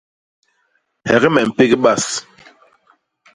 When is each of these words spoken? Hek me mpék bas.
Hek 1.09 1.23
me 1.33 1.41
mpék 1.49 1.71
bas. 1.83 2.05